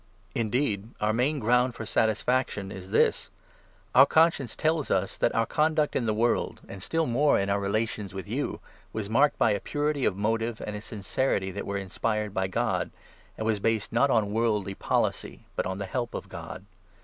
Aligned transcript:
The 0.33 0.39
Purity 0.39 0.39
Indeed, 0.57 0.89
our 0.99 1.13
main 1.13 1.37
ground 1.37 1.75
for 1.75 1.85
satisfaction 1.85 2.71
is 2.71 2.85
12 2.85 2.85
of 2.85 2.85
his 2.85 2.89
this— 2.89 3.29
Our 3.93 4.05
conscience 4.07 4.55
tells 4.55 4.89
us 4.89 5.15
that 5.19 5.35
our 5.35 5.45
conduct 5.45 5.95
in 5.95 6.05
the 6.07 6.11
Motives, 6.11 6.19
world, 6.23 6.59
and 6.67 6.81
still 6.81 7.05
more 7.05 7.39
in 7.39 7.51
our 7.51 7.59
relations 7.59 8.11
with 8.11 8.27
you, 8.27 8.61
was 8.93 9.11
marked 9.11 9.37
by 9.37 9.51
a 9.51 9.59
purity 9.59 10.03
of 10.05 10.17
motive 10.17 10.59
and 10.65 10.75
a 10.75 10.81
sincerity 10.81 11.51
that 11.51 11.67
were 11.67 11.77
inspired 11.77 12.33
by 12.33 12.47
God, 12.47 12.89
and 13.37 13.45
was 13.45 13.59
based, 13.59 13.93
not 13.93 14.09
on 14.09 14.31
worldly 14.33 14.73
policy, 14.73 15.45
but 15.55 15.67
on 15.67 15.77
the 15.77 15.85
help 15.85 16.15
of 16.15 16.29
God. 16.29 16.65